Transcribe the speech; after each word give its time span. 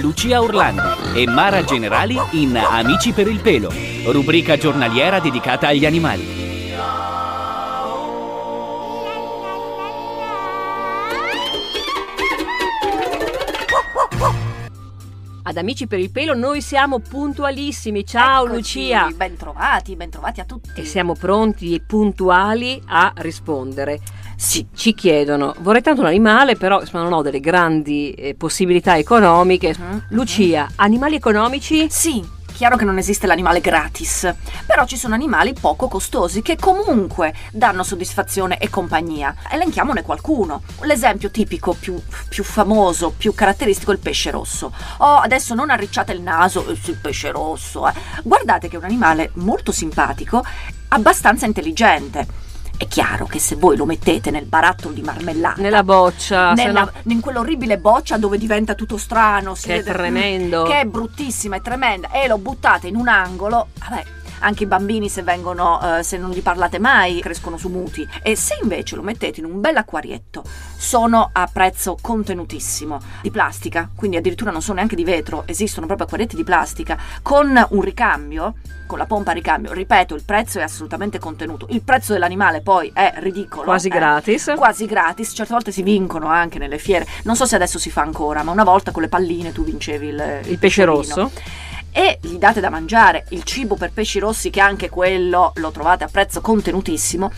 Lucia 0.00 0.40
Orlandi 0.40 1.20
e 1.20 1.26
Mara 1.26 1.62
Generali 1.64 2.18
in 2.30 2.56
Amici 2.56 3.12
per 3.12 3.26
il 3.26 3.40
pelo, 3.40 3.70
rubrica 4.06 4.56
giornaliera 4.56 5.20
dedicata 5.20 5.68
agli 5.68 5.84
animali. 5.84 6.40
Ad 15.44 15.56
Amici 15.58 15.86
per 15.86 15.98
il 15.98 16.10
pelo 16.10 16.34
noi 16.34 16.62
siamo 16.62 17.00
puntualissimi. 17.00 18.06
Ciao 18.06 18.44
Eccoci, 18.44 18.56
Lucia. 18.56 19.10
Bentrovati, 19.14 19.96
bentrovati 19.96 20.40
a 20.40 20.44
tutti. 20.44 20.70
E 20.74 20.86
siamo 20.86 21.14
pronti 21.14 21.74
e 21.74 21.80
puntuali 21.80 22.80
a 22.86 23.12
rispondere. 23.16 24.00
Ci, 24.44 24.66
ci 24.74 24.92
chiedono, 24.92 25.54
vorrei 25.60 25.82
tanto 25.82 26.00
un 26.00 26.08
animale, 26.08 26.56
però 26.56 26.80
insomma, 26.80 27.04
non 27.04 27.12
ho 27.12 27.22
delle 27.22 27.38
grandi 27.38 28.10
eh, 28.10 28.34
possibilità 28.34 28.98
economiche. 28.98 29.74
Mhm, 29.78 30.06
Lucia, 30.10 30.68
animali 30.76 31.14
economici? 31.14 31.86
Sì, 31.88 32.22
chiaro 32.52 32.76
che 32.76 32.84
non 32.84 32.98
esiste 32.98 33.28
l'animale 33.28 33.60
gratis, 33.60 34.34
però 34.66 34.84
ci 34.84 34.96
sono 34.96 35.14
animali 35.14 35.54
poco 35.58 35.86
costosi 35.86 36.42
che 36.42 36.56
comunque 36.56 37.32
danno 37.52 37.84
soddisfazione 37.84 38.58
e 38.58 38.68
compagnia. 38.68 39.32
Elenchiamone 39.48 40.02
qualcuno. 40.02 40.62
L'esempio 40.82 41.30
tipico 41.30 41.72
più, 41.78 41.98
più 42.28 42.42
famoso, 42.42 43.14
più 43.16 43.32
caratteristico 43.34 43.92
è 43.92 43.94
il 43.94 44.00
pesce 44.00 44.32
rosso. 44.32 44.72
Oh, 44.98 45.18
adesso 45.18 45.54
non 45.54 45.70
arricciate 45.70 46.12
il 46.12 46.20
naso, 46.20 46.66
eh, 46.68 46.74
sì, 46.74 46.90
il 46.90 46.98
pesce 47.00 47.30
rosso. 47.30 47.88
eh. 47.88 47.92
Guardate 48.24 48.68
che 48.68 48.74
è 48.74 48.78
un 48.78 48.84
animale 48.84 49.30
molto 49.34 49.70
simpatico, 49.70 50.44
abbastanza 50.88 51.46
intelligente. 51.46 52.50
È 52.82 52.88
chiaro 52.88 53.26
che 53.26 53.38
se 53.38 53.54
voi 53.54 53.76
lo 53.76 53.84
mettete 53.86 54.32
nel 54.32 54.44
barattolo 54.44 54.92
di 54.92 55.02
marmellata, 55.02 55.62
Nella 55.62 55.84
boccia, 55.84 56.52
nella- 56.54 56.80
no- 56.80 57.12
in 57.12 57.20
quell'orribile 57.20 57.78
boccia 57.78 58.16
dove 58.18 58.38
diventa 58.38 58.74
tutto 58.74 58.98
strano, 58.98 59.54
si 59.54 59.68
Che 59.68 59.74
è 59.74 59.76
vede- 59.84 59.92
tremendo. 59.92 60.64
che 60.64 60.80
è 60.80 60.84
bruttissima, 60.84 61.54
è 61.54 61.60
tremenda, 61.60 62.10
e 62.10 62.26
lo 62.26 62.38
buttate 62.38 62.88
in 62.88 62.96
un 62.96 63.06
angolo, 63.06 63.68
vabbè. 63.78 64.04
Anche 64.44 64.64
i 64.64 64.66
bambini, 64.66 65.08
se 65.08 65.22
vengono, 65.22 65.98
eh, 65.98 66.02
se 66.02 66.16
non 66.18 66.30
gli 66.30 66.42
parlate 66.42 66.78
mai, 66.78 67.20
crescono 67.20 67.56
su 67.56 67.68
muti. 67.68 68.06
E 68.22 68.34
se 68.36 68.58
invece 68.60 68.96
lo 68.96 69.02
mettete 69.02 69.38
in 69.40 69.46
un 69.46 69.60
bel 69.60 69.76
acquarietto, 69.76 70.42
sono 70.76 71.30
a 71.32 71.48
prezzo 71.52 71.96
contenutissimo 72.00 72.98
di 73.22 73.30
plastica, 73.30 73.88
quindi 73.94 74.16
addirittura 74.16 74.50
non 74.50 74.60
sono 74.60 74.76
neanche 74.76 74.96
di 74.96 75.04
vetro, 75.04 75.44
esistono 75.46 75.86
proprio 75.86 76.06
acquarietti 76.06 76.34
di 76.34 76.42
plastica 76.44 76.98
con 77.22 77.66
un 77.70 77.80
ricambio, 77.82 78.54
con 78.86 78.98
la 78.98 79.06
pompa 79.06 79.30
a 79.30 79.34
ricambio. 79.34 79.72
Ripeto, 79.72 80.14
il 80.14 80.24
prezzo 80.24 80.58
è 80.58 80.62
assolutamente 80.62 81.18
contenuto. 81.20 81.66
Il 81.70 81.82
prezzo 81.82 82.12
dell'animale 82.12 82.62
poi 82.62 82.90
è 82.92 83.14
ridicolo. 83.18 83.62
Quasi 83.62 83.86
eh 83.86 83.90
gratis. 83.90 84.52
quasi 84.56 84.86
gratis, 84.86 85.32
certe 85.34 85.52
volte 85.52 85.70
si 85.70 85.82
vincono 85.82 86.26
anche 86.26 86.58
nelle 86.58 86.78
fiere. 86.78 87.06
Non 87.24 87.36
so 87.36 87.46
se 87.46 87.54
adesso 87.54 87.78
si 87.78 87.90
fa 87.90 88.02
ancora, 88.02 88.42
ma 88.42 88.50
una 88.50 88.64
volta 88.64 88.90
con 88.90 89.02
le 89.02 89.08
palline 89.08 89.52
tu 89.52 89.62
vincevi 89.62 90.08
il, 90.08 90.40
Il 90.46 90.58
pesce 90.58 90.84
pesciolino. 90.84 91.14
rosso. 91.14 91.30
E 91.92 92.18
gli 92.22 92.36
date 92.36 92.60
da 92.60 92.70
mangiare 92.70 93.26
il 93.30 93.42
cibo 93.44 93.76
per 93.76 93.92
pesci 93.92 94.18
rossi, 94.18 94.48
che 94.50 94.60
anche 94.60 94.88
quello 94.88 95.52
lo 95.56 95.70
trovate 95.70 96.04
a 96.04 96.08
prezzo 96.08 96.40
contenutissimo. 96.40 97.30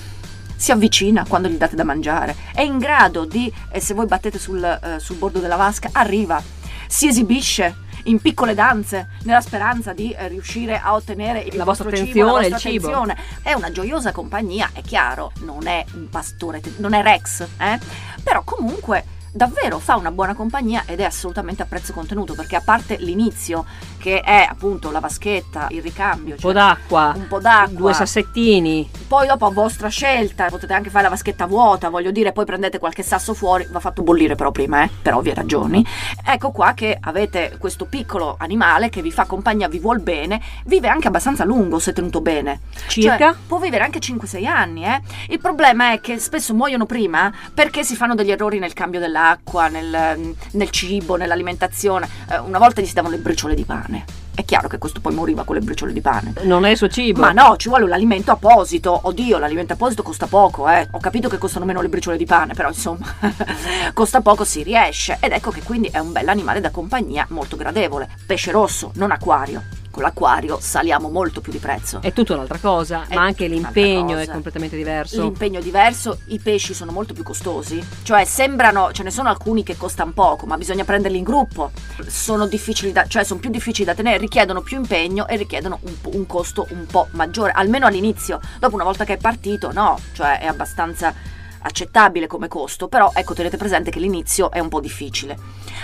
Si 0.57 0.71
avvicina 0.71 1.25
quando 1.29 1.49
gli 1.49 1.57
date 1.57 1.75
da 1.75 1.85
mangiare, 1.85 2.37
è 2.55 2.63
in 2.63 2.79
grado 2.79 3.25
di, 3.25 3.53
e 3.71 3.81
se 3.81 3.93
voi 3.93 4.07
battete 4.07 4.39
sul, 4.39 4.63
eh, 4.63 5.01
sul 5.01 5.17
bordo 5.17 5.41
della 5.41 5.57
vasca, 5.57 5.91
arriva, 5.93 6.41
si 6.87 7.09
esibisce 7.09 7.83
in 8.05 8.21
piccole 8.21 8.55
danze 8.55 9.09
nella 9.23 9.41
speranza 9.41 9.93
di 9.93 10.13
eh, 10.13 10.29
riuscire 10.29 10.79
a 10.79 10.95
ottenere 10.95 11.41
il 11.41 11.57
La 11.57 11.65
vostra 11.65 11.89
vostro 11.89 12.07
cibo, 12.07 12.25
la 12.25 12.39
attenzione, 12.39 12.49
vostra 12.49 12.57
il 12.57 12.75
cibo. 12.75 12.87
attenzione. 12.87 13.23
È 13.43 13.53
una 13.53 13.73
gioiosa 13.73 14.13
compagnia, 14.13 14.71
è 14.73 14.83
chiaro, 14.83 15.33
non 15.41 15.67
è 15.67 15.85
un 15.95 16.09
pastore, 16.09 16.61
non 16.77 16.95
è 16.95 17.03
Rex, 17.03 17.47
eh? 17.59 17.79
però 18.23 18.43
comunque 18.45 19.05
davvero 19.35 19.81
fa 19.81 19.97
una 19.97 20.13
buona 20.13 20.35
compagnia 20.35 20.85
ed 20.87 21.01
è 21.01 21.05
assolutamente 21.05 21.63
a 21.63 21.67
prezzo 21.67 21.93
contenuto 21.93 22.35
perché 22.35 22.55
a 22.55 22.63
parte 22.65 22.97
l'inizio 23.01 23.65
che 23.99 24.21
è 24.21 24.47
appunto 24.49 24.91
la 24.93 25.01
vaschetta, 25.01 25.67
il 25.71 25.83
ricambio, 25.83 26.35
Un 26.35 26.41
po' 26.41 26.43
cioè 26.43 26.53
d'acqua. 26.53 27.13
un 27.17 27.27
po' 27.27 27.41
d'acqua, 27.41 27.75
Due 27.77 27.93
sassettini. 27.95 28.89
poi 29.09 29.27
dopo 29.27 29.47
a 29.47 29.51
vostra 29.51 29.89
scelta 29.89 30.47
potete 30.47 30.73
anche 30.73 30.91
fare 30.91 31.05
la 31.05 31.09
vaschetta 31.11 31.47
vuota, 31.47 31.89
voglio 31.89 32.11
dire, 32.13 32.33
poi 32.33 32.45
prendete 32.45 32.79
qualche 32.79 33.03
sasso 33.03 33.35
fuori, 33.35 33.67
va 33.71 33.81
fatto 33.81 34.03
bollire 34.03 34.35
però 34.37 34.51
prima, 34.53 34.83
eh, 34.85 34.91
per 35.03 35.15
ovvie 35.15 35.35
ragioni. 35.35 35.85
Ecco 36.25 36.51
qua 36.53 36.73
che 36.75 36.97
avete 37.01 37.57
questo 37.59 37.87
piccolo 37.87 38.37
animale 38.39 38.89
che 38.89 39.03
vi 39.03 39.11
fa 39.11 39.25
compagnia, 39.25 39.67
vi 39.69 39.79
vuol 39.81 40.01
bene, 40.01 40.41
vive 40.67 40.89
anche 40.89 41.09
abbastanza 41.09 41.43
a 41.43 41.47
lungo 41.47 41.79
se 41.81 41.93
tenuto 41.93 42.21
bene. 42.21 42.61
Circa? 42.87 43.33
Cioè, 43.33 43.35
può 43.49 43.59
vivere 43.59 43.83
anche 43.85 43.99
5-6 43.99 44.47
anni, 44.47 44.85
eh. 44.85 45.01
Il 45.29 45.41
problema 45.41 45.93
è 45.93 46.01
che 46.01 46.19
spesso 46.19 46.55
muoiono 46.55 46.87
prima 46.87 47.33
perché 47.53 47.83
si 47.83 47.97
fanno 47.97 48.15
degli 48.15 48.31
errori 48.31 48.59
nel 48.59 48.75
cambio 48.75 49.01
dell'acqua, 49.01 49.23
nel, 49.69 50.35
nel 50.53 50.71
cibo, 50.71 51.17
nell'alimentazione. 51.17 52.09
Eh, 52.31 52.39
una 52.39 52.59
volta 52.59 52.81
gli 52.81 52.87
si 52.87 52.95
davano 52.95 53.15
le 53.15 53.21
briciole 53.21 53.55
di 53.55 53.65
pane. 53.65 54.05
È 54.35 54.45
chiaro 54.45 54.67
che 54.67 54.79
questo 54.79 55.01
poi 55.01 55.15
moriva 55.15 55.45
con 55.45 55.55
le 55.55 55.61
briciole 55.61 55.93
di 55.93 56.01
pane. 56.01 56.33
Non 56.43 56.65
è 56.65 56.71
il 56.71 56.77
suo 56.77 56.89
cibo. 56.89 57.21
Ma 57.21 57.31
no, 57.31 57.57
ci 57.57 57.69
vuole 57.69 57.85
un 57.85 57.93
alimento 57.93 58.33
apposito. 58.33 58.99
Oddio, 59.05 59.39
l'alimento 59.39 59.75
apposito 59.75 60.03
costa 60.03 60.27
poco, 60.27 60.69
eh. 60.69 60.89
Ho 60.91 60.99
capito 60.99 61.29
che 61.29 61.39
costano 61.39 61.65
meno 61.65 61.81
le 61.81 61.89
briciole 61.89 62.17
di 62.17 62.27
pane, 62.27 62.53
però 62.53 62.69
insomma, 62.69 63.07
costa 63.95 64.21
poco, 64.23 64.45
si 64.45 64.65
riesce. 64.65 65.19
Ed 65.21 65.33
ecco 65.33 65.51
che 65.51 65.63
quindi 65.63 65.89
è 65.89 65.99
un 65.99 66.11
bell'animale 66.11 66.61
da 66.61 66.71
compagnia 66.71 67.27
molto 67.31 67.57
gradevole. 67.57 68.09
Pesce 68.27 68.51
rosso, 68.51 68.91
non 68.95 69.13
acquario. 69.13 69.74
Con 69.95 70.03
l'acquario 70.03 70.59
saliamo 70.61 71.09
molto 71.09 71.41
più 71.41 71.53
di 71.53 71.59
prezzo. 71.59 72.01
È 72.03 72.13
tutta 72.13 72.35
un'altra 72.35 72.59
cosa, 72.59 73.05
È 73.07 73.15
ma 73.15 73.23
anche 73.23 73.47
l'impegno 73.47 74.19
è 74.19 74.27
completamente 74.27 74.75
diverso. 74.75 75.23
L'impegno 75.23 75.61
è 75.61 75.63
diverso, 75.63 76.19
i 76.27 76.41
pesci 76.41 76.75
sono 76.75 76.91
molto 76.91 77.15
più 77.15 77.23
costosi, 77.23 77.81
cioè 78.03 78.25
sembrano, 78.25 78.91
ce 78.91 79.05
ne 79.05 79.13
sono 79.13 79.29
alcuni 79.29 79.63
che 79.63 79.77
costano 79.77 80.11
poco, 80.11 80.47
ma 80.47 80.57
bisogna 80.57 80.83
prenderli 80.83 81.19
in 81.19 81.23
gruppo, 81.23 81.71
sono 82.09 82.49
difficili 82.49 82.91
da, 82.91 83.07
cioè 83.07 83.23
sono 83.23 83.39
più 83.39 83.51
difficili 83.51 83.85
da 83.85 83.95
tenere, 83.95 84.19
richiedono 84.19 84.63
più 84.63 84.79
impegno 84.79 85.29
e 85.29 85.37
richiedono 85.37 85.79
un, 85.83 85.95
un 86.13 86.27
costo 86.27 86.67
un 86.71 86.87
po' 86.87 87.07
maggiore, 87.13 87.53
almeno 87.53 87.87
all'inizio, 87.87 88.41
dopo 88.59 88.75
una 88.75 88.83
volta 88.83 89.05
che 89.05 89.13
è 89.13 89.17
partito 89.17 89.71
no, 89.71 89.97
cioè 90.13 90.41
è 90.41 90.47
abbastanza 90.47 91.15
accettabile 91.65 92.27
come 92.27 92.49
costo, 92.49 92.89
però 92.89 93.11
ecco 93.15 93.35
tenete 93.35 93.57
presente 93.57 93.91
che 93.91 93.99
l'inizio 93.99 94.51
è 94.51 94.59
un 94.59 94.69
po' 94.69 94.81
difficile. 94.81 95.37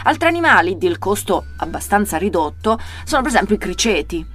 Altri 0.05 0.29
animali 0.29 0.79
del 0.79 0.99
costo 0.99 1.47
abbastanza 1.59 2.17
ridotto 2.17 2.79
sono 3.05 3.23
per 3.23 3.31
esempio 3.31 3.55
i 3.55 3.59
criceti. 3.59 4.27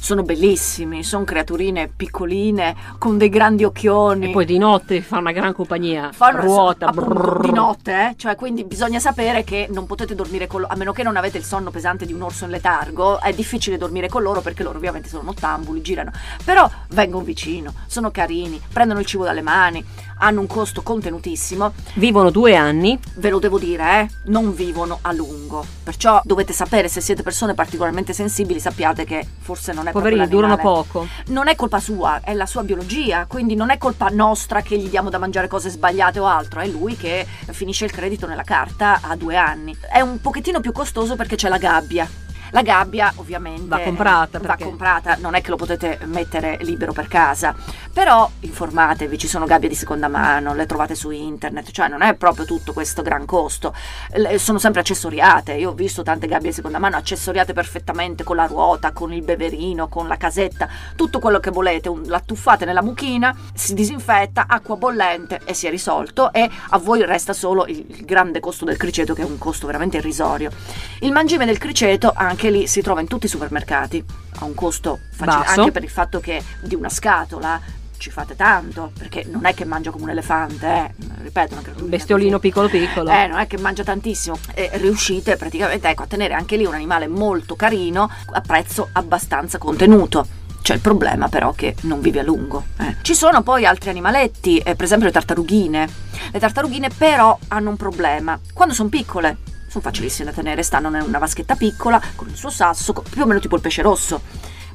Sono 0.00 0.22
bellissimi, 0.22 1.02
sono 1.02 1.24
creaturine 1.24 1.88
piccoline 1.88 2.76
con 2.98 3.18
dei 3.18 3.28
grandi 3.28 3.64
occhioni. 3.64 4.28
E 4.28 4.30
poi 4.30 4.44
di 4.44 4.56
notte 4.56 5.02
fa 5.02 5.18
una 5.18 5.32
gran 5.32 5.52
compagnia. 5.52 6.12
Fanno- 6.12 6.40
ruota. 6.40 6.86
appunto, 6.86 7.14
brrr. 7.14 7.40
di 7.40 7.50
notte, 7.50 7.92
eh? 7.92 8.14
cioè 8.16 8.36
quindi 8.36 8.62
bisogna 8.62 9.00
sapere 9.00 9.42
che 9.42 9.66
non 9.70 9.86
potete 9.86 10.14
dormire 10.14 10.46
con 10.46 10.60
loro, 10.60 10.72
a 10.72 10.76
meno 10.76 10.92
che 10.92 11.02
non 11.02 11.16
avete 11.16 11.38
il 11.38 11.42
sonno 11.42 11.72
pesante 11.72 12.06
di 12.06 12.12
un 12.12 12.22
orso 12.22 12.44
in 12.44 12.52
letargo, 12.52 13.20
è 13.20 13.32
difficile 13.32 13.76
dormire 13.76 14.08
con 14.08 14.22
loro 14.22 14.40
perché 14.40 14.62
loro 14.62 14.78
ovviamente 14.78 15.08
sono 15.08 15.24
nottambuli, 15.24 15.82
girano, 15.82 16.12
però 16.44 16.70
vengono 16.90 17.24
vicino, 17.24 17.74
sono 17.88 18.12
carini, 18.12 18.62
prendono 18.72 19.00
il 19.00 19.06
cibo 19.06 19.24
dalle 19.24 19.42
mani, 19.42 19.84
hanno 20.18 20.40
un 20.40 20.46
costo 20.46 20.82
contenutissimo, 20.82 21.72
Vivono 21.94 22.30
due 22.30 22.56
anni. 22.56 22.98
ve 23.16 23.30
lo 23.30 23.38
devo 23.38 23.58
dire, 23.58 24.00
eh, 24.00 24.08
non 24.24 24.54
vivono 24.54 24.98
a 25.02 25.12
lungo. 25.12 25.64
Perciò 25.82 26.20
dovete 26.24 26.52
sapere 26.52 26.88
se 26.88 27.00
siete 27.00 27.22
persone 27.22 27.54
particolarmente 27.54 28.12
sensibili, 28.12 28.60
sappiate 28.60 29.04
che 29.04 29.26
forse 29.38 29.72
non 29.72 29.88
è 29.88 29.92
Poverini, 29.92 30.26
proprio 30.26 30.40
durano 30.40 30.56
poco. 30.60 31.06
Non 31.28 31.48
è 31.48 31.54
colpa 31.56 31.80
sua, 31.80 32.20
è 32.22 32.34
la 32.34 32.46
sua 32.46 32.62
biologia, 32.62 33.26
quindi 33.26 33.54
non 33.54 33.70
è 33.70 33.78
colpa 33.78 34.08
nostra 34.08 34.62
che 34.62 34.76
gli 34.78 34.88
diamo 34.88 35.10
da 35.10 35.18
mangiare 35.18 35.48
cose 35.48 35.70
sbagliate 35.70 36.18
o 36.18 36.26
altro, 36.26 36.60
è 36.60 36.66
lui 36.66 36.96
che 36.96 37.26
finisce 37.50 37.84
il 37.84 37.92
credito 37.92 38.26
nella 38.26 38.42
carta 38.42 39.00
a 39.02 39.16
due 39.16 39.36
anni. 39.36 39.76
È 39.90 40.00
un 40.00 40.20
pochettino 40.20 40.60
più 40.60 40.72
costoso 40.72 41.16
perché 41.16 41.36
c'è 41.36 41.48
la 41.48 41.58
gabbia. 41.58 42.08
La 42.52 42.62
gabbia 42.62 43.12
ovviamente 43.16 43.66
Va 43.66 43.80
comprata, 43.80 44.38
va 44.38 44.56
comprata, 44.56 45.16
non 45.20 45.34
è 45.34 45.42
che 45.42 45.50
lo 45.50 45.56
potete 45.56 45.98
mettere 46.04 46.56
libero 46.62 46.94
per 46.94 47.06
casa, 47.06 47.54
però 47.98 48.30
informatevi, 48.42 49.18
ci 49.18 49.26
sono 49.26 49.44
gabbie 49.44 49.68
di 49.68 49.74
seconda 49.74 50.06
mano, 50.06 50.54
le 50.54 50.66
trovate 50.66 50.94
su 50.94 51.10
internet, 51.10 51.72
cioè 51.72 51.88
non 51.88 52.00
è 52.00 52.14
proprio 52.14 52.44
tutto 52.44 52.72
questo 52.72 53.02
gran 53.02 53.24
costo, 53.24 53.74
Le- 54.12 54.38
sono 54.38 54.60
sempre 54.60 54.82
accessoriate, 54.82 55.54
io 55.54 55.70
ho 55.70 55.74
visto 55.74 56.04
tante 56.04 56.28
gabbie 56.28 56.50
di 56.50 56.54
seconda 56.54 56.78
mano 56.78 56.94
accessoriate 56.94 57.52
perfettamente 57.52 58.22
con 58.22 58.36
la 58.36 58.46
ruota, 58.46 58.92
con 58.92 59.12
il 59.12 59.22
beverino, 59.22 59.88
con 59.88 60.06
la 60.06 60.16
casetta, 60.16 60.68
tutto 60.94 61.18
quello 61.18 61.40
che 61.40 61.50
volete, 61.50 61.88
un- 61.88 62.04
la 62.06 62.20
tuffate 62.20 62.64
nella 62.64 62.82
mucchina, 62.82 63.36
si 63.52 63.74
disinfetta, 63.74 64.44
acqua 64.46 64.76
bollente 64.76 65.40
e 65.44 65.52
si 65.52 65.66
è 65.66 65.70
risolto 65.70 66.32
e 66.32 66.48
a 66.68 66.78
voi 66.78 67.04
resta 67.04 67.32
solo 67.32 67.66
il, 67.66 67.84
il 67.84 68.04
grande 68.04 68.38
costo 68.38 68.64
del 68.64 68.76
criceto 68.76 69.12
che 69.12 69.22
è 69.22 69.24
un 69.24 69.38
costo 69.38 69.66
veramente 69.66 69.96
irrisorio. 69.96 70.52
Il 71.00 71.10
mangime 71.10 71.46
del 71.46 71.58
criceto 71.58 72.12
anche 72.14 72.48
lì 72.50 72.68
si 72.68 72.80
trova 72.80 73.00
in 73.00 73.08
tutti 73.08 73.26
i 73.26 73.28
supermercati, 73.28 74.04
ha 74.38 74.44
un 74.44 74.54
costo 74.54 75.00
facile 75.10 75.42
Basso. 75.44 75.60
anche 75.62 75.72
per 75.72 75.82
il 75.82 75.90
fatto 75.90 76.20
che 76.20 76.40
di 76.62 76.76
una 76.76 76.88
scatola 76.88 77.60
ci 77.98 78.10
fate 78.10 78.36
tanto, 78.36 78.92
perché 78.96 79.24
non 79.30 79.44
è 79.44 79.54
che 79.54 79.64
mangia 79.64 79.90
come 79.90 80.04
un 80.04 80.10
elefante, 80.10 80.66
eh. 80.66 80.90
ripeto, 81.22 81.52
una 81.52 81.62
creatura 81.62 81.84
Un 81.84 81.90
bestiolino 81.90 82.38
piccolo 82.38 82.68
piccolo. 82.68 83.10
eh, 83.10 83.26
non 83.26 83.38
è 83.38 83.46
che 83.46 83.58
mangia 83.58 83.82
tantissimo 83.84 84.38
e 84.54 84.70
riuscite 84.74 85.36
praticamente 85.36 85.88
ecco, 85.88 86.04
a 86.04 86.06
tenere 86.06 86.34
anche 86.34 86.56
lì 86.56 86.64
un 86.64 86.74
animale 86.74 87.08
molto 87.08 87.56
carino 87.56 88.10
a 88.32 88.40
prezzo 88.40 88.88
abbastanza 88.92 89.58
contenuto. 89.58 90.26
C'è 90.62 90.74
il 90.74 90.80
problema 90.80 91.28
però 91.28 91.52
che 91.52 91.76
non 91.82 92.00
vive 92.00 92.20
a 92.20 92.22
lungo. 92.22 92.66
eh. 92.78 92.96
Ci 93.02 93.14
sono 93.14 93.42
poi 93.42 93.64
altri 93.64 93.90
animaletti, 93.90 94.58
eh, 94.58 94.74
per 94.74 94.84
esempio 94.84 95.06
le 95.06 95.12
tartarughine. 95.12 95.88
Le 96.30 96.38
tartarughine 96.38 96.88
però 96.96 97.38
hanno 97.48 97.70
un 97.70 97.76
problema. 97.76 98.38
Quando 98.52 98.74
sono 98.74 98.88
piccole, 98.88 99.38
sono 99.68 99.82
facilissime 99.82 100.30
da 100.30 100.34
tenere, 100.36 100.62
stanno 100.62 100.88
in 100.88 101.02
una 101.06 101.18
vaschetta 101.18 101.54
piccola 101.54 102.00
con 102.16 102.28
il 102.28 102.36
suo 102.36 102.50
sasso, 102.50 102.92
più 102.92 103.22
o 103.22 103.26
meno 103.26 103.40
tipo 103.40 103.54
il 103.56 103.62
pesce 103.62 103.82
rosso. 103.82 104.20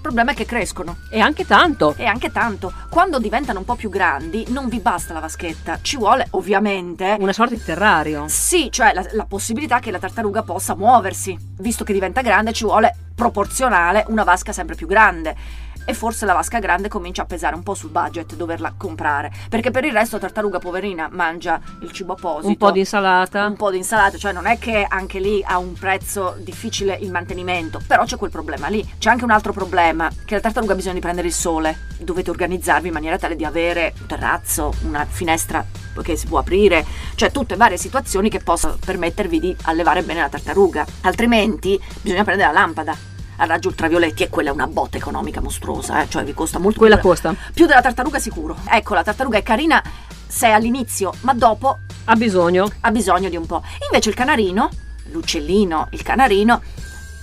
Il 0.06 0.10
problema 0.10 0.34
è 0.34 0.36
che 0.36 0.46
crescono 0.46 0.98
E 1.10 1.22
anche 1.22 1.46
tanto. 1.46 1.94
e 1.96 2.04
anche 2.04 2.30
tanto. 2.30 2.74
Quando 2.90 3.20
diventano 3.20 3.60
un 3.60 3.64
po' 3.66 3.76
più 3.76 3.90
grandi 3.90 4.44
non 4.50 4.68
vi 4.68 4.80
basta 4.82 5.14
la 5.14 5.22
vaschetta, 5.22 5.80
ci 5.82 5.96
vuole 5.96 6.28
ovviamente 6.32 7.16
Una 7.22 7.32
sorta 7.32 7.56
di 7.56 7.64
terrario. 7.64 8.26
sì, 8.28 8.70
cioè 8.70 8.92
la, 8.94 9.06
la 9.14 9.24
possibilità 9.24 9.80
che 9.80 9.92
la 9.92 10.00
tartaruga 10.00 10.44
possa 10.44 10.76
muoversi. 10.76 11.38
Visto 11.60 11.86
che 11.86 11.94
diventa 11.94 12.20
grande, 12.20 12.52
ci 12.52 12.66
vuole 12.66 12.94
proporzionale 13.16 14.04
una 14.10 14.26
vasca 14.26 14.52
sempre 14.52 14.76
più 14.76 14.88
grande. 14.88 15.36
E 15.86 15.94
forse 15.94 16.26
la 16.26 16.34
vasca 16.34 16.60
grande 16.60 16.88
comincia 16.88 17.24
a 17.24 17.26
pesare 17.26 17.56
un 17.56 17.64
po' 17.64 17.74
sul 17.74 17.90
budget 17.90 18.36
doverla 18.36 18.74
comprare. 18.78 19.32
Perché 19.50 19.70
per 19.72 19.84
il 19.84 19.92
resto 19.92 20.16
la 20.16 20.22
tartaruga 20.22 20.60
poverina 20.60 21.10
mangia 21.12 21.60
il 21.82 21.92
cibo 21.92 22.14
apposito. 22.14 22.48
Un 22.48 22.58
po' 22.58 22.72
di 22.72 22.80
insalata. 22.80 23.46
Un 23.46 23.56
po' 23.56 23.70
di 23.70 23.78
insalata, 23.78 24.18
cioè 24.18 24.32
non 24.32 24.46
è 24.46 24.58
che 24.58 24.86
anche 24.88 25.20
lì 25.20 25.44
ha 25.46 25.58
un 25.58 25.74
prezzo 25.74 26.36
difficile 26.40 26.98
il 27.02 27.12
mantenimento, 27.12 27.82
però 27.86 28.06
c'è 28.06 28.18
quel 28.18 28.32
problema 28.32 28.68
lì. 28.68 28.88
C'è 28.98 29.10
anche 29.10 29.26
un 29.26 29.32
altro 29.32 29.52
problema, 29.52 30.10
che 30.26 30.36
la 30.36 30.42
tartaruga 30.42 30.74
ha 30.74 30.76
bisogno 30.76 30.96
di 30.96 31.02
prendere 31.02 31.28
il 31.28 31.34
sole. 31.34 31.88
Dovete 32.00 32.30
organizzarvi 32.30 32.88
in 32.88 32.94
maniera 32.94 33.18
tale 33.18 33.36
di 33.36 33.44
avere 33.44 33.94
un 34.00 34.08
terrazzo, 34.08 34.74
una 34.84 35.06
finestra 35.06 35.66
che 36.02 36.16
si 36.16 36.28
può 36.28 36.40
aprire, 36.40 36.86
cioè 37.16 37.32
tutte 37.32 37.56
varie 37.56 37.78
situazioni 37.78 38.30
che 38.30 38.40
possono 38.40 38.78
permettervi 38.84 39.40
di 39.40 39.56
allevare 39.64 40.02
bene 40.02 40.22
la 40.22 40.30
tartaruga. 40.30 40.86
Altrimenti 41.02 41.80
bisogna 42.02 42.24
prendere 42.24 42.52
la 42.52 42.60
lampada 42.60 43.12
a 43.38 43.46
raggi 43.46 43.68
ultravioletti 43.68 44.24
e 44.24 44.30
quella 44.30 44.50
è 44.50 44.54
una 44.54 44.68
botta 44.68 44.98
economica 44.98 45.42
mostruosa, 45.42 46.02
eh, 46.02 46.10
cioè 46.10 46.24
vi 46.24 46.34
costa 46.34 46.60
molto 46.60 46.80
Quella 46.80 46.98
più- 46.98 47.10
costa. 47.10 47.36
più 47.54 47.66
della 47.66 47.82
tartaruga 47.82 48.20
sicuro. 48.20 48.56
Ecco, 48.70 48.94
la 48.94 49.04
tartaruga 49.04 49.38
è 49.38 49.44
carina 49.44 49.82
se 50.28 50.48
è 50.48 50.52
all'inizio, 50.52 51.14
ma 51.22 51.34
dopo 51.34 51.80
Ha 52.06 52.16
bisogno. 52.16 52.70
ha 52.82 52.92
bisogno 52.92 53.30
di 53.30 53.36
un 53.38 53.46
po'. 53.46 53.64
Invece 53.90 54.10
il 54.10 54.16
canarino, 54.16 54.70
l'uccellino, 55.12 55.88
il 55.92 56.02
canarino, 56.02 56.62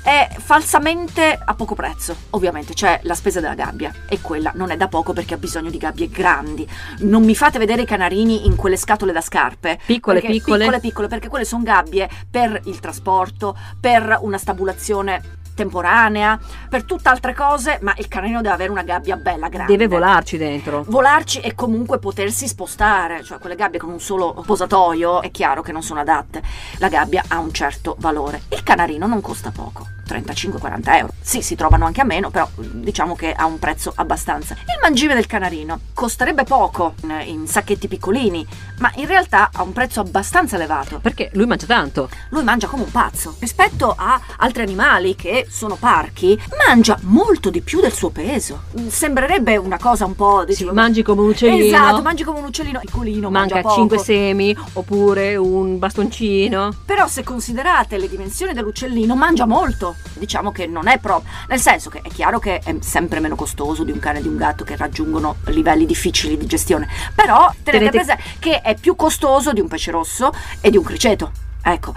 è 0.02 0.28
falsamente 0.38 1.38
a 1.44 1.54
poco 1.54 1.74
prezzo. 1.74 2.14
Ovviamente 2.30 2.72
c'è 2.72 3.00
la 3.02 3.14
spesa 3.14 3.40
della 3.40 3.54
gabbia 3.54 3.92
e 4.08 4.20
quella 4.22 4.50
non 4.54 4.70
è 4.70 4.76
da 4.76 4.88
poco 4.88 5.12
perché 5.12 5.34
ha 5.34 5.36
bisogno 5.36 5.68
di 5.70 5.76
gabbie 5.76 6.08
grandi. 6.08 6.66
Non 7.00 7.22
mi 7.24 7.34
fate 7.34 7.58
vedere 7.58 7.82
i 7.82 7.86
canarini 7.86 8.46
in 8.46 8.56
quelle 8.56 8.76
scatole 8.78 9.12
da 9.12 9.20
scarpe. 9.20 9.78
Piccole, 9.84 10.20
piccole. 10.20 10.58
Piccole, 10.58 10.80
piccole, 10.80 11.08
perché 11.08 11.28
quelle 11.28 11.44
sono 11.44 11.62
gabbie 11.64 12.08
per 12.30 12.60
il 12.64 12.80
trasporto, 12.80 13.56
per 13.78 14.18
una 14.22 14.38
stabulazione 14.38 15.38
temporanea, 15.60 16.38
per 16.70 16.84
tutt'altre 16.84 17.34
cose, 17.34 17.78
ma 17.82 17.92
il 17.98 18.08
canarino 18.08 18.40
deve 18.40 18.54
avere 18.54 18.70
una 18.70 18.82
gabbia 18.82 19.16
bella 19.16 19.48
grande. 19.48 19.76
Deve 19.76 19.88
volarci 19.88 20.38
dentro. 20.38 20.84
Volarci 20.86 21.40
e 21.40 21.54
comunque 21.54 21.98
potersi 21.98 22.48
spostare, 22.48 23.22
cioè 23.22 23.38
quelle 23.38 23.56
gabbie 23.56 23.78
con 23.78 23.90
un 23.90 24.00
solo 24.00 24.32
posatoio 24.46 25.20
è 25.20 25.30
chiaro 25.30 25.60
che 25.60 25.72
non 25.72 25.82
sono 25.82 26.00
adatte. 26.00 26.42
La 26.78 26.88
gabbia 26.88 27.24
ha 27.28 27.38
un 27.38 27.52
certo 27.52 27.96
valore. 27.98 28.42
Il 28.48 28.62
canarino 28.62 29.06
non 29.06 29.20
costa 29.20 29.50
poco. 29.50 29.99
35-40 30.10 30.96
euro. 30.96 31.12
Sì, 31.20 31.42
si 31.42 31.54
trovano 31.54 31.86
anche 31.86 32.00
a 32.00 32.04
meno, 32.04 32.30
però 32.30 32.48
diciamo 32.56 33.14
che 33.14 33.32
ha 33.32 33.44
un 33.46 33.58
prezzo 33.58 33.92
abbastanza. 33.94 34.54
Il 34.54 34.78
mangime 34.82 35.14
del 35.14 35.26
canarino 35.26 35.80
costerebbe 35.94 36.44
poco 36.44 36.94
in, 37.24 37.46
sacchetti 37.46 37.88
piccolini, 37.88 38.46
ma 38.78 38.90
in 38.96 39.06
realtà 39.06 39.50
ha 39.52 39.62
un 39.62 39.72
prezzo 39.72 40.00
abbastanza 40.00 40.56
elevato. 40.56 40.98
Perché 41.00 41.30
lui 41.34 41.46
mangia 41.46 41.66
tanto. 41.66 42.08
Lui 42.30 42.42
mangia 42.42 42.66
come 42.66 42.82
un 42.84 42.90
pazzo. 42.90 43.36
Rispetto 43.38 43.94
a 43.96 44.20
altri 44.38 44.62
animali 44.62 45.14
che 45.14 45.46
sono 45.48 45.76
parchi, 45.76 46.40
mangia 46.66 46.98
molto 47.02 47.50
di 47.50 47.60
più 47.60 47.80
del 47.80 47.92
suo 47.92 48.10
peso. 48.10 48.62
Sembrerebbe 48.88 49.56
una 49.56 49.78
cosa 49.78 50.04
un 50.04 50.14
po'... 50.14 50.40
Sì, 50.40 50.46
dici, 50.46 50.64
mangi 50.64 51.02
come 51.02 51.20
un 51.22 51.28
uccellino. 51.28 51.64
Esatto, 51.64 52.02
mangi 52.02 52.24
come 52.24 52.38
un 52.38 52.46
uccellino 52.46 52.80
piccolino, 52.80 53.30
mangia, 53.30 53.54
Manca 53.54 53.68
poco. 53.68 53.80
5 53.80 53.98
semi 53.98 54.56
oppure 54.74 55.36
un 55.36 55.78
bastoncino. 55.78 56.74
Però 56.84 57.06
se 57.06 57.22
considerate 57.22 57.98
le 57.98 58.08
dimensioni 58.08 58.52
dell'uccellino, 58.52 59.14
mangia 59.14 59.46
molto. 59.46 59.96
Diciamo 60.14 60.52
che 60.52 60.66
non 60.66 60.88
è 60.88 60.98
proprio... 60.98 61.30
Nel 61.48 61.60
senso 61.60 61.90
che 61.90 62.00
è 62.02 62.08
chiaro 62.08 62.38
che 62.38 62.58
è 62.58 62.76
sempre 62.80 63.20
meno 63.20 63.34
costoso 63.34 63.84
di 63.84 63.90
un 63.90 63.98
cane 63.98 64.18
e 64.18 64.22
di 64.22 64.28
un 64.28 64.36
gatto 64.36 64.64
che 64.64 64.76
raggiungono 64.76 65.36
livelli 65.46 65.86
difficili 65.86 66.36
di 66.36 66.46
gestione. 66.46 66.88
Però 67.14 67.52
tenete, 67.62 67.90
Tenete- 67.90 67.90
presente 67.90 68.22
che 68.38 68.60
è 68.60 68.74
più 68.74 68.96
costoso 68.96 69.52
di 69.52 69.60
un 69.60 69.68
pesce 69.68 69.90
rosso 69.90 70.30
e 70.60 70.70
di 70.70 70.76
un 70.76 70.84
criceto. 70.84 71.32
Ecco, 71.62 71.94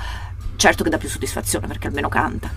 certo 0.56 0.84
che 0.84 0.90
dà 0.90 0.98
più 0.98 1.10
soddisfazione 1.10 1.68
perché 1.68 1.88
almeno 1.88 2.10
canta. 2.10 2.50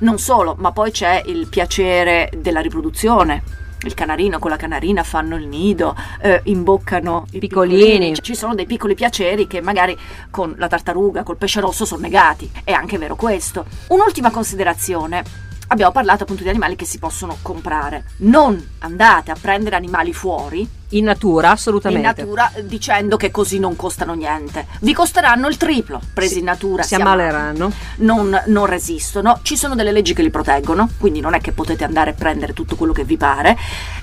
Non 0.00 0.18
solo, 0.18 0.56
ma 0.58 0.72
poi 0.72 0.90
c'è 0.90 1.22
il 1.26 1.46
piacere 1.48 2.30
della 2.36 2.60
riproduzione. 2.60 3.42
Il 3.82 3.94
canarino 3.94 4.38
con 4.38 4.50
la 4.50 4.56
canarina 4.56 5.02
fanno 5.02 5.36
il 5.36 5.46
nido, 5.46 5.94
eh, 6.20 6.40
imboccano 6.44 7.26
i 7.32 7.38
Piccolini. 7.38 8.14
Ci 8.14 8.34
sono 8.34 8.54
dei 8.54 8.66
piccoli 8.66 8.94
piaceri 8.94 9.46
che 9.46 9.60
magari 9.60 9.96
con 10.30 10.54
la 10.56 10.68
tartaruga, 10.68 11.22
col 11.22 11.36
pesce 11.36 11.60
rosso 11.60 11.84
sono 11.84 12.00
negati. 12.00 12.50
È 12.64 12.72
anche 12.72 12.96
vero 12.98 13.14
questo. 13.16 13.66
Un'ultima 13.88 14.30
considerazione. 14.30 15.52
Abbiamo 15.74 15.90
parlato 15.90 16.22
appunto 16.22 16.44
di 16.44 16.48
animali 16.48 16.76
che 16.76 16.84
si 16.84 17.00
possono 17.00 17.36
comprare. 17.42 18.04
Non 18.18 18.74
andate 18.78 19.32
a 19.32 19.36
prendere 19.38 19.74
animali 19.74 20.12
fuori 20.12 20.66
In 20.90 21.02
natura, 21.02 21.48
in 21.48 21.52
assolutamente. 21.54 22.06
natura 22.22 22.52
dicendo 22.62 23.16
che 23.16 23.32
così 23.32 23.58
non 23.58 23.74
costano 23.74 24.14
niente. 24.14 24.68
Vi 24.82 24.92
costeranno 24.92 25.48
il 25.48 25.56
triplo 25.56 26.00
presi 26.14 26.34
Sì, 26.34 26.38
in 26.38 26.44
natura. 26.44 26.84
Si 26.84 26.94
ammaleranno. 26.94 27.72
Non, 27.96 28.40
non 28.46 28.66
resistono, 28.66 29.40
ci 29.42 29.56
sono 29.56 29.74
delle 29.74 29.90
leggi 29.90 30.14
che 30.14 30.22
li 30.22 30.30
proteggono, 30.30 30.90
quindi 30.96 31.18
non 31.18 31.34
è 31.34 31.40
che 31.40 31.50
potete 31.50 31.82
andare 31.82 32.10
a 32.10 32.14
prendere 32.14 32.52
tutto 32.52 32.76
quello 32.76 32.92
che 32.92 33.02
vi 33.02 33.16
pare, 33.16 33.58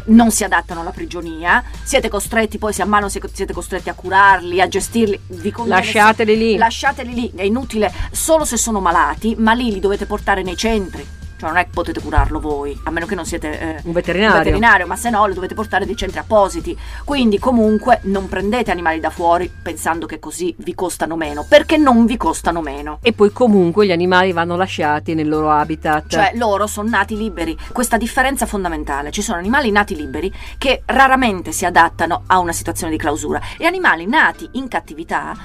non 0.08 0.30
si 0.30 0.44
adattano 0.44 0.82
alla 0.82 0.92
prigionia, 0.92 1.64
siete 1.84 2.10
costretti, 2.10 2.58
poi 2.58 2.74
si 2.74 2.82
ammalano, 2.82 3.08
siete 3.08 3.30
siete 3.32 3.54
costretti 3.54 3.88
a 3.88 3.94
curarli, 3.94 4.60
a 4.60 4.68
gestirli, 4.68 5.18
vi 5.28 5.54
Lasciateli 5.64 6.38
lì. 6.38 6.58
Lasciateli 6.58 7.14
lì, 7.14 7.32
è 7.34 7.44
inutile 7.44 7.94
solo 8.12 8.44
se 8.44 8.58
sono 8.58 8.82
malati, 8.82 9.36
ma 9.38 9.54
lì 9.54 9.72
li 9.72 9.80
dovete 9.80 10.06
portare 10.06 10.44
nei 10.44 10.58
centri. 10.58 11.20
Cioè 11.42 11.50
non 11.50 11.58
è 11.58 11.64
che 11.64 11.72
potete 11.74 12.00
curarlo 12.00 12.40
voi, 12.40 12.80
a 12.84 12.92
meno 12.92 13.08
che 13.08 13.16
non 13.16 13.26
siete 13.26 13.60
eh, 13.60 13.82
Un 13.82 13.94
veterinario. 13.94 14.36
un 14.38 14.44
veterinario, 14.44 14.86
ma 14.86 14.96
se 14.96 15.10
no 15.10 15.26
li 15.26 15.34
dovete 15.34 15.56
portare 15.56 15.88
dei 15.88 15.96
centri 15.96 16.20
appositi. 16.20 16.78
Quindi 17.04 17.40
comunque 17.40 18.00
non 18.04 18.28
prendete 18.30 18.70
animali 18.70 19.00
da 19.00 19.10
fuori 19.10 19.52
pensando 19.64 20.06
che 20.06 20.20
così 20.20 20.54
vi 20.60 20.76
costano 20.76 21.16
meno, 21.16 21.44
perché 21.50 21.78
non 21.78 22.06
vi 22.06 22.16
costano 22.16 22.62
meno. 22.62 23.00
E 23.02 23.14
poi 23.14 23.32
comunque 23.32 23.88
gli 23.88 23.92
animali 23.92 24.34
vanno 24.34 24.56
lasciati 24.56 25.16
nel 25.16 25.28
loro 25.28 25.50
habitat. 25.50 26.10
Cioè 26.10 26.34
loro 26.36 26.68
sono 26.68 26.90
nati 26.90 27.18
liberi. 27.18 27.58
Questa 27.72 27.98
differenza 27.98 28.46
fondamentale. 28.46 29.10
Ci 29.10 29.24
sono 29.24 29.40
animali 29.40 29.72
nati 29.72 29.96
liberi 29.96 30.32
che 30.60 30.84
raramente 30.86 31.52
si 31.52 31.66
adattano 31.66 32.22
a 32.28 32.38
una 32.38 32.54
situazione 32.54 32.92
di 32.92 33.00
clausura 33.00 33.42
e 33.58 33.66
animali 33.66 34.06
nati 34.06 34.48
in 34.52 34.68
cattività 34.68 35.36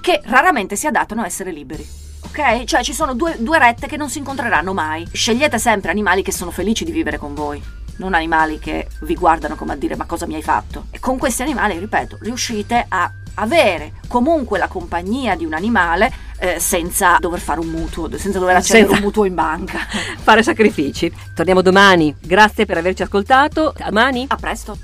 che 0.00 0.20
raramente 0.26 0.76
si 0.76 0.86
adattano 0.86 1.22
a 1.22 1.26
essere 1.26 1.50
liberi. 1.50 1.84
Ok? 2.30 2.64
Cioè 2.64 2.82
ci 2.82 2.94
sono 2.94 3.14
due, 3.14 3.36
due 3.38 3.58
rette 3.58 3.86
che 3.86 3.96
non 3.96 4.08
si 4.08 4.18
incontreranno 4.18 4.72
mai. 4.72 5.06
Scegliete 5.10 5.58
sempre 5.58 5.90
animali 5.90 6.22
che 6.22 6.32
sono 6.32 6.50
felici 6.50 6.84
di 6.84 6.92
vivere 6.92 7.18
con 7.18 7.34
voi. 7.34 7.62
Non 7.96 8.14
animali 8.14 8.58
che 8.58 8.86
vi 9.00 9.14
guardano 9.14 9.56
come 9.56 9.72
a 9.72 9.76
dire 9.76 9.96
ma 9.96 10.06
cosa 10.06 10.26
mi 10.26 10.34
hai 10.34 10.42
fatto. 10.42 10.86
E 10.90 11.00
con 11.00 11.18
questi 11.18 11.42
animali, 11.42 11.78
ripeto, 11.78 12.18
riuscite 12.20 12.86
a 12.88 13.10
avere 13.34 13.92
comunque 14.08 14.58
la 14.58 14.68
compagnia 14.68 15.34
di 15.34 15.44
un 15.44 15.54
animale 15.54 16.12
eh, 16.38 16.58
senza 16.58 17.16
dover 17.20 17.40
fare 17.40 17.60
un 17.60 17.68
mutuo, 17.68 18.08
senza 18.16 18.38
dover 18.38 18.56
accedere 18.56 18.84
Senza- 18.84 18.98
un 18.98 19.04
mutuo 19.04 19.24
in 19.24 19.34
banca. 19.34 19.78
Fare 20.22 20.42
sacrifici. 20.42 21.12
Torniamo 21.34 21.60
domani. 21.62 22.14
Grazie 22.18 22.64
per 22.64 22.78
averci 22.78 23.02
ascoltato. 23.02 23.74
Domani. 23.84 24.24
A 24.28 24.36
presto. 24.36 24.78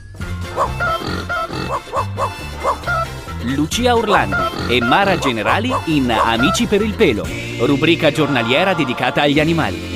Lucia 3.54 3.94
Orlandi 3.94 4.74
e 4.74 4.80
Mara 4.80 5.16
Generali 5.18 5.72
in 5.86 6.10
Amici 6.10 6.66
per 6.66 6.82
il 6.82 6.94
pelo, 6.94 7.24
rubrica 7.60 8.10
giornaliera 8.10 8.74
dedicata 8.74 9.22
agli 9.22 9.38
animali. 9.38 9.95